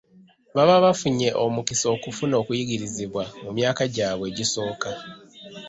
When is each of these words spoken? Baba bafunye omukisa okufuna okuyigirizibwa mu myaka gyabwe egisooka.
Baba 0.55 0.75
bafunye 0.85 1.27
omukisa 1.45 1.85
okufuna 1.95 2.35
okuyigirizibwa 2.41 3.23
mu 3.43 3.51
myaka 3.57 3.83
gyabwe 3.93 4.25
egisooka. 4.31 4.89